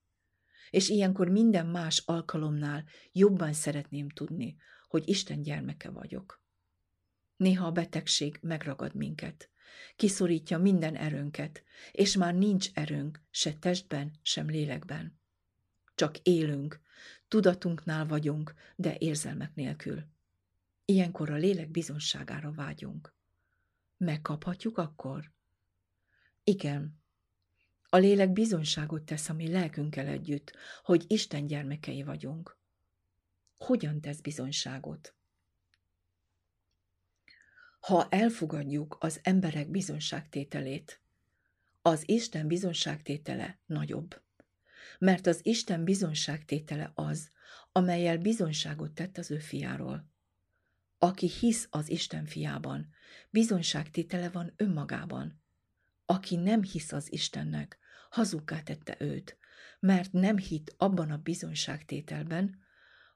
[0.69, 4.55] És ilyenkor minden más alkalomnál jobban szeretném tudni,
[4.87, 6.43] hogy Isten gyermeke vagyok.
[7.35, 9.49] Néha a betegség megragad minket,
[9.95, 15.19] kiszorítja minden erőnket, és már nincs erőnk se testben, sem lélekben.
[15.95, 16.81] Csak élünk,
[17.33, 20.03] tudatunknál vagyunk, de érzelmek nélkül.
[20.85, 23.13] Ilyenkor a lélek bizonságára vágyunk.
[23.97, 25.31] Megkaphatjuk akkor?
[26.43, 27.01] Igen.
[27.89, 32.57] A lélek bizonságot tesz a mi lelkünkkel együtt, hogy Isten gyermekei vagyunk.
[33.57, 35.15] Hogyan tesz bizonyságot?
[37.79, 41.01] ha elfogadjuk az emberek bizonságtételét.
[41.81, 44.22] Az Isten bizonságtétele nagyobb.
[44.99, 47.31] Mert az Isten bizonságtétele az,
[47.71, 50.11] amelyel bizonságot tett az ő fiáról.
[50.97, 52.89] Aki hisz az Isten fiában,
[53.29, 55.41] bizonságtétele van önmagában.
[56.05, 57.77] Aki nem hisz az Istennek,
[58.09, 59.37] hazugká tette őt,
[59.79, 62.61] mert nem hit abban a bizonságtételben,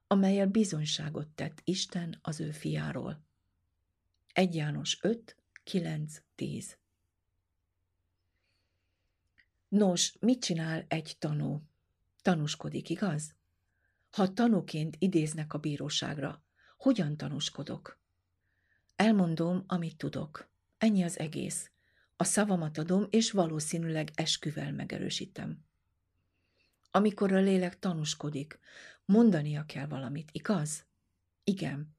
[0.08, 3.26] amelyel bizonságot tett Isten az ő fiáról.
[4.34, 6.78] 1 János 5, 9, 10
[9.68, 11.62] Nos, mit csinál egy tanú?
[12.22, 13.36] Tanúskodik, igaz?
[14.10, 16.44] Ha tanúként idéznek a bíróságra,
[16.78, 18.00] hogyan tanúskodok?
[18.96, 20.50] Elmondom, amit tudok.
[20.78, 21.72] Ennyi az egész.
[22.16, 25.66] A szavamat adom, és valószínűleg esküvel megerősítem.
[26.92, 28.60] Amikor a lélek tanúskodik,
[29.06, 30.86] mondania kell valamit, igaz?
[31.44, 31.98] Igen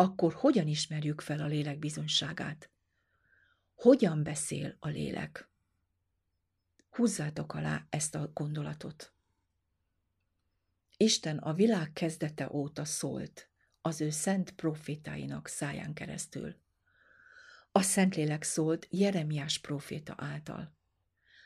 [0.00, 2.70] akkor hogyan ismerjük fel a lélek bizonyságát?
[3.74, 5.49] Hogyan beszél a lélek?
[7.00, 9.12] Húzzátok alá ezt a gondolatot.
[10.96, 16.56] Isten a világ kezdete óta szólt az ő szent profétáinak száján keresztül.
[17.72, 20.76] A Szentlélek szólt Jeremiás proféta által.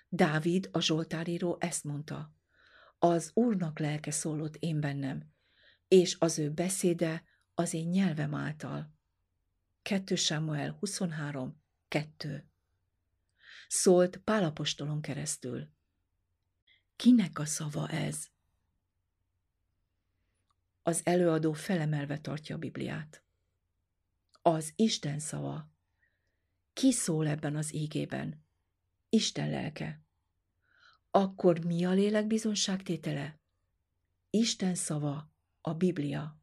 [0.09, 2.35] Dávid, a Zsoltáríró ezt mondta,
[2.99, 5.33] az Úrnak lelke szólott én bennem,
[5.89, 8.95] és az ő beszéde az én nyelvem által.
[9.83, 12.49] 2 Samuel 23, 2
[13.69, 15.69] Szólt Pálapostolon keresztül.
[16.97, 18.27] Kinek a szava ez?
[20.83, 23.23] Az előadó felemelve tartja a Bibliát.
[24.43, 25.73] Az Isten szava.
[26.73, 28.45] Ki szól ebben az ígében?
[29.09, 30.03] Isten lelke.
[31.11, 33.41] Akkor mi a lélek bizonságtétele?
[34.31, 36.39] Isten szava, a Biblia.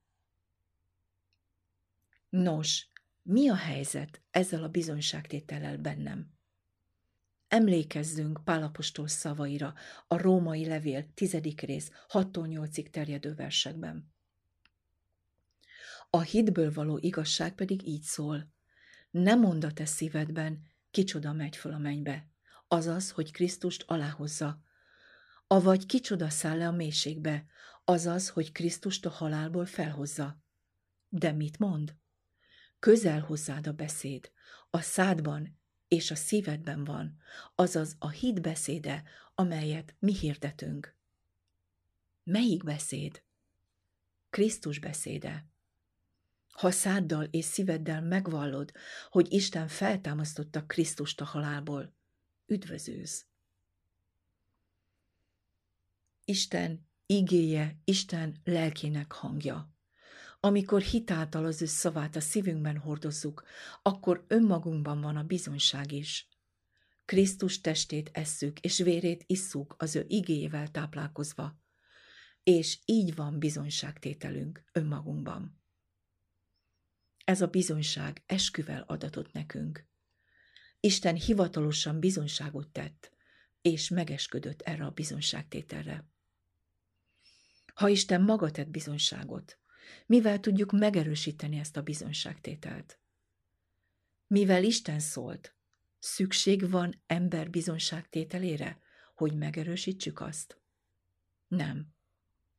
[2.30, 2.90] Nos,
[3.22, 6.34] mi a helyzet ezzel a bizonyságtétellel bennem?
[7.52, 9.74] Emlékezzünk Pálapostól szavaira
[10.08, 14.14] a római levél tizedik rész 6-8-ig terjedő versekben.
[16.10, 18.54] A hitből való igazság pedig így szól.
[19.10, 22.28] Nem mondd a te szívedben, kicsoda megy föl a mennybe,
[22.68, 24.64] azaz, hogy Krisztust aláhozza,
[25.48, 27.46] avagy kicsoda száll le a mélységbe,
[27.86, 30.42] azaz, hogy Krisztust a halálból felhozza.
[31.10, 31.96] De mit mond?
[32.80, 34.32] Közel hozzád a beszéd,
[34.70, 35.60] a szádban
[35.92, 37.18] és a szívedben van,
[37.56, 39.04] azaz a hit beszéde,
[39.36, 40.96] amelyet mi hirdetünk.
[42.24, 43.24] Melyik beszéd?
[44.30, 45.48] Krisztus beszéde.
[46.52, 48.72] Ha száddal és szíveddel megvallod,
[49.10, 51.94] hogy Isten feltámasztotta Krisztust a halálból,
[52.46, 53.26] üdvözőz.
[56.26, 59.74] Isten igéje, Isten lelkének hangja
[60.44, 63.44] Amikor hitáltal az ő szavát a szívünkben hordozzuk,
[63.82, 66.28] akkor önmagunkban van a bizonyság is.
[67.06, 71.60] Krisztus testét esszük, és vérét isszuk az ő igéjével táplálkozva.
[72.44, 75.62] És így van bizonyságtételünk önmagunkban.
[77.24, 79.88] Ez a bizonyság esküvel adatott nekünk.
[80.80, 83.12] Isten hivatalosan bizonyságot tett,
[83.62, 86.10] és megesküdött erre a bizonyságtételre.
[87.74, 89.61] Ha Isten maga tett bizonyságot,
[90.06, 93.00] mivel tudjuk megerősíteni ezt a bizonyságtételt?
[94.28, 95.56] Mivel Isten szólt,
[96.00, 98.80] szükség van ember bizonyságtételére,
[99.16, 100.62] hogy megerősítsük azt?
[101.48, 101.94] Nem.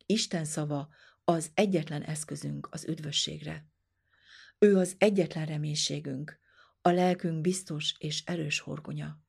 [0.06, 0.88] Isten szava
[1.24, 3.66] az egyetlen eszközünk az üdvösségre.
[4.58, 6.40] Ő az egyetlen reménységünk,
[6.80, 9.20] a lelkünk biztos és erős horgonya.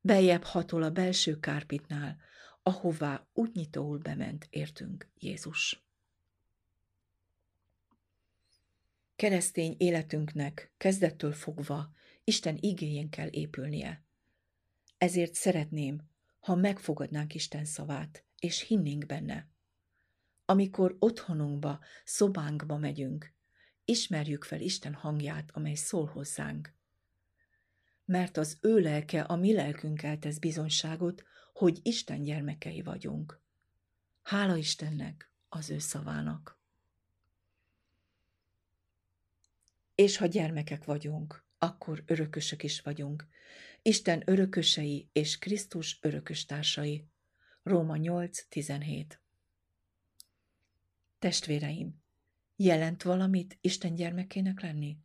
[0.00, 2.20] Beljebb hatol a belső kárpitnál,
[2.62, 5.89] ahová útnyitóul bement értünk Jézus.
[9.20, 11.92] Keresztény életünknek kezdettől fogva
[12.24, 14.04] Isten igényén kell épülnie.
[14.98, 16.00] Ezért szeretném,
[16.38, 19.48] ha megfogadnánk Isten szavát, és hinnénk benne.
[20.44, 23.34] Amikor otthonunkba, szobánkba megyünk,
[23.84, 26.74] ismerjük fel Isten hangját, amely szól hozzánk.
[28.04, 33.40] Mert az ő lelke a mi lelkünkkel tesz bizonyságot, hogy Isten gyermekei vagyunk.
[34.22, 36.59] Hála Istennek, az ő szavának.
[40.00, 43.26] És ha gyermekek vagyunk, akkor örökösök is vagyunk.
[43.82, 47.08] Isten örökösei és Krisztus örököstársai.
[47.62, 49.06] Róma 8.17
[51.18, 52.02] Testvéreim,
[52.56, 54.98] jelent valamit Isten gyermekének lenni?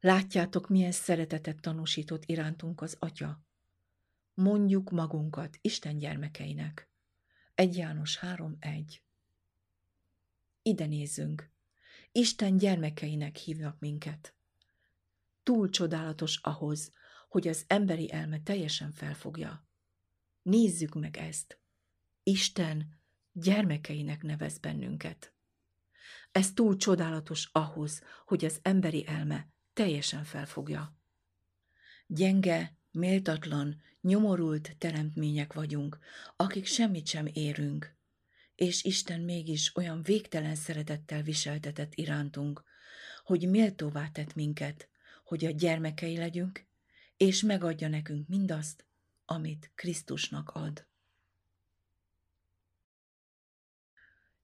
[0.00, 3.44] Látjátok, milyen szeretetet tanúsított irántunk az Atya.
[4.34, 6.90] Mondjuk magunkat Isten gyermekeinek.
[7.54, 9.00] 1 János 3.1
[10.62, 11.50] Ide nézzünk.
[12.12, 14.34] Isten gyermekeinek hívnak minket.
[15.42, 16.92] Túl csodálatos ahhoz,
[17.28, 19.68] hogy az emberi elme teljesen felfogja.
[20.42, 21.58] Nézzük meg ezt.
[22.22, 22.98] Isten
[23.32, 25.34] gyermekeinek nevez bennünket.
[26.32, 30.96] Ez túl csodálatos ahhoz, hogy az emberi elme teljesen felfogja.
[32.06, 35.98] Gyenge, méltatlan, nyomorult teremtmények vagyunk,
[36.36, 37.96] akik semmit sem érünk,
[38.60, 42.64] és Isten mégis olyan végtelen szeretettel viseltetett irántunk,
[43.24, 44.88] hogy méltóvá tett minket,
[45.24, 46.66] hogy a gyermekei legyünk,
[47.16, 48.86] és megadja nekünk mindazt,
[49.24, 50.86] amit Krisztusnak ad.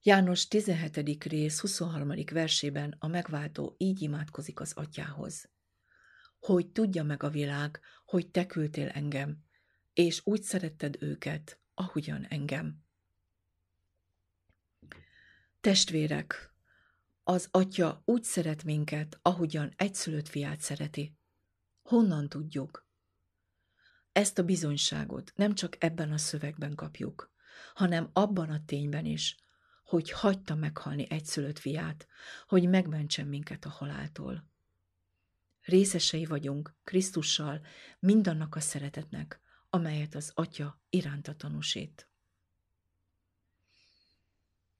[0.03, 1.25] János 17.
[1.25, 2.13] rész 23.
[2.33, 5.51] versében a megváltó így imádkozik az atyához.
[6.39, 9.45] Hogy tudja meg a világ, hogy te küldtél engem,
[9.93, 12.86] és úgy szeretted őket, ahogyan engem.
[15.67, 16.55] Testvérek,
[17.23, 21.17] az atya úgy szeret minket, ahogyan egyszülött fiát szereti.
[21.83, 22.87] Honnan tudjuk?
[24.13, 27.33] Ezt a bizonyságot nem csak ebben a szövegben kapjuk,
[27.75, 29.37] hanem abban a tényben is,
[29.85, 32.07] hogy hagyta meghalni egyszülött fiát,
[32.47, 34.51] hogy megmentsen minket a haláltól.
[35.61, 37.61] Részesei vagyunk Krisztussal
[37.99, 39.41] mindannak a szeretetnek,
[39.71, 42.09] amelyet az Atya iránta tanúsít.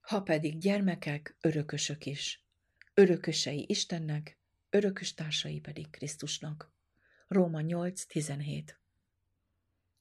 [0.07, 2.45] Ha pedig gyermekek, örökösök is,
[2.93, 4.39] örökösei Istennek,
[4.69, 6.71] örökös társai pedig Krisztusnak.
[7.27, 8.63] Róma 8.17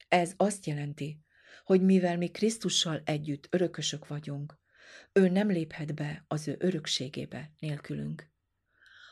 [0.08, 1.20] Ez azt jelenti,
[1.64, 4.58] hogy mivel mi Krisztussal együtt örökösök vagyunk,
[5.12, 8.30] ő nem léphet be az ő örökségébe nélkülünk.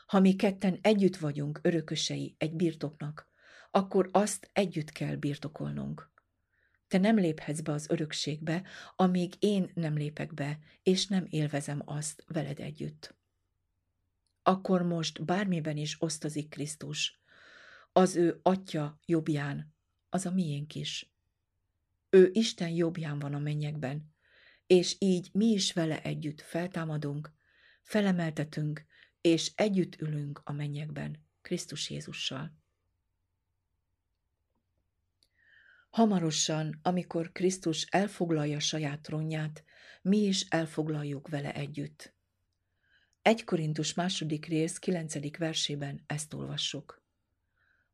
[0.05, 3.29] Ha mi ketten együtt vagyunk örökösei egy birtoknak,
[3.71, 6.13] akkor azt együtt kell birtokolnunk.
[6.87, 8.63] Te nem léphetsz be az örökségbe,
[8.95, 13.15] amíg én nem lépek be, és nem élvezem azt veled együtt.
[14.43, 17.19] Akkor most bármiben is osztozik Krisztus.
[17.91, 19.73] Az ő atya jobbján,
[20.09, 21.13] az a miénk is.
[22.09, 24.13] Ő Isten jobbján van a mennyekben,
[24.67, 27.33] és így mi is vele együtt feltámadunk,
[27.81, 28.85] felemeltetünk,
[29.21, 32.64] és együtt ülünk a mennyekben, Krisztus Jézussal.
[35.95, 39.63] Hamarosan, amikor Krisztus elfoglalja saját trónját,
[40.01, 42.13] mi is elfoglaljuk vele együtt.
[43.21, 45.37] 1 Korintus második rész 9.
[45.37, 47.03] versében ezt olvassuk.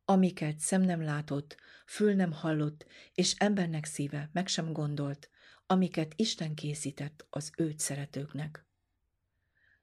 [0.05, 5.29] Amiket szem nem látott, fül nem hallott, és embernek szíve meg sem gondolt,
[5.65, 8.65] amiket Isten készített az őt szeretőknek.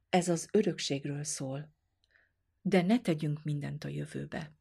[0.09, 1.75] Ez az örökségről szól,
[2.63, 4.53] de ne tegyünk mindent a jövőbe.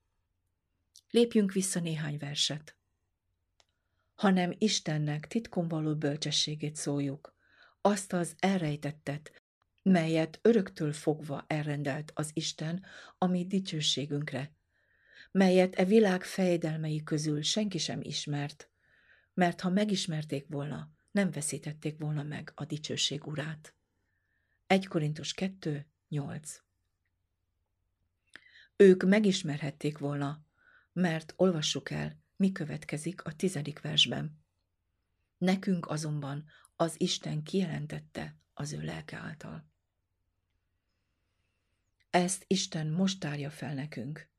[1.09, 2.76] Lépjünk vissza néhány verset.
[4.17, 7.35] Hanem Istennek titkon való bölcsességét szóljuk,
[7.81, 9.41] azt az elrejtettet,
[9.83, 12.85] melyet öröktől fogva elrendelt az Isten
[13.17, 14.51] a mi dicsőségünkre,
[15.31, 18.69] melyet e világ fejdelmei közül senki sem ismert,
[19.33, 23.73] mert ha megismerték volna, nem veszítették volna meg a dicsőség urát.
[24.67, 26.61] 1 Korintus 2, 8
[28.75, 30.45] Ők megismerhették volna,
[30.93, 34.39] mert olvassuk el, mi következik a tizedik versben.
[35.37, 39.65] Nekünk azonban az Isten kijelentette az ő lelke által.
[42.09, 44.29] Ezt Isten most tárja fel nekünk.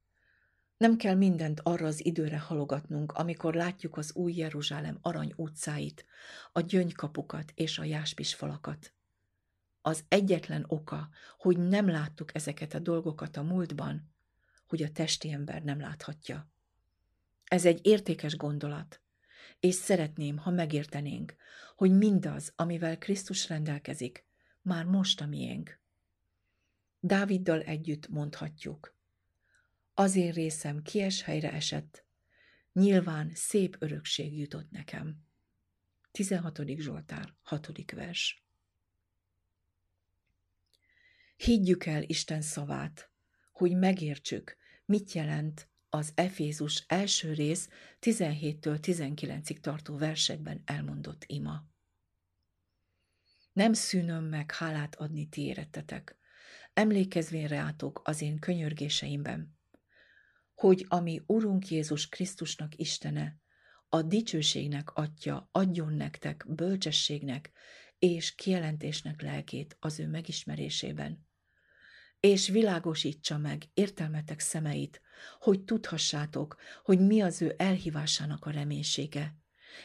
[0.77, 6.05] Nem kell mindent arra az időre halogatnunk, amikor látjuk az új Jeruzsálem arany utcáit,
[6.53, 8.93] a gyöngykapukat és a jáspis falakat.
[9.83, 14.13] Az egyetlen oka, hogy nem láttuk ezeket a dolgokat a múltban,
[14.67, 16.51] hogy a testi ember nem láthatja.
[17.49, 19.01] Ez egy értékes gondolat,
[19.61, 21.35] és szeretném, ha megértenénk,
[21.77, 24.25] hogy mindaz, amivel Krisztus rendelkezik,
[24.63, 25.81] már most a miénk.
[27.01, 28.97] Dáviddal együtt mondhatjuk.
[29.95, 32.05] Az én részem kies helyre esett,
[32.73, 35.17] nyilván szép örökség jutott nekem.
[36.11, 36.61] 16.
[36.79, 37.93] Zsoltár, 6.
[37.93, 38.45] vers.
[41.37, 43.11] Higgyük el Isten szavát,
[43.53, 47.69] hogy megértsük, mit jelent az Efézus első rész
[48.01, 51.65] 17-től 19-ig tartó versekben elmondott ima.
[53.53, 56.17] Nem szűnöm meg hálát adni ti érettetek,
[56.73, 59.59] emlékezvén rátok az én könyörgéseimben,
[60.55, 63.41] hogy ami Urunk Jézus Krisztusnak Istene,
[63.89, 67.51] a dicsőségnek atya adjon nektek bölcsességnek
[67.99, 71.28] és kijelentésnek lelkét az ő megismerésében,
[72.21, 75.01] és világosítsa meg értelmetek szemeit,
[75.41, 79.37] hogy tudhassátok, hogy mi az ő elhívásának a reménysége,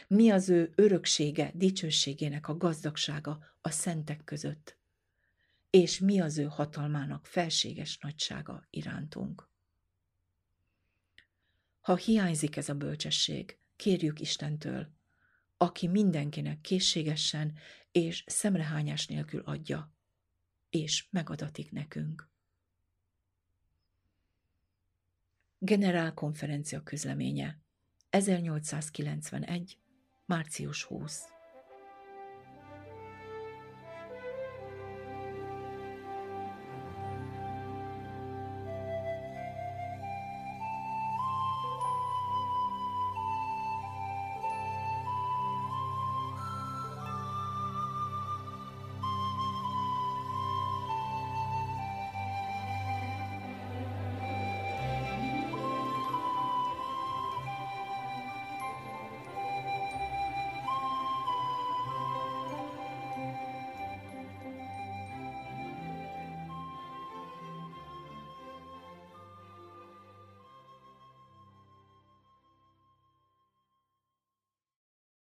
[0.08, 4.78] mi az ő öröksége, dicsőségének a gazdagsága a szentek között,
[5.70, 9.48] és mi az ő hatalmának felséges nagysága irántunk.
[11.80, 14.88] Ha hiányzik ez a bölcsesség, kérjük Istentől,
[15.56, 17.58] aki mindenkinek készségesen
[17.92, 19.93] és szemrehányás nélkül adja,
[20.74, 22.28] és megadatik nekünk.
[25.58, 27.58] Generálkonferencia közleménye
[28.10, 29.78] 1891.
[30.24, 31.33] március 20